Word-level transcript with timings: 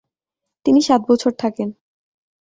তিনি 0.65 0.79
সাত 0.81 1.01
বছর 1.09 1.31
থাকেন। 1.33 1.69